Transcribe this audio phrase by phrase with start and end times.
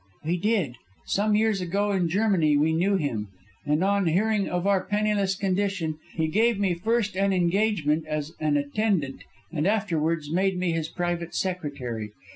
[0.25, 0.77] "We did.
[1.05, 3.27] Some years ago in Germany we knew him,
[3.67, 8.57] and on hearing of our penniless condition he gave me first an engagement as an
[8.57, 12.13] attendant, and afterwards made me his private secretary.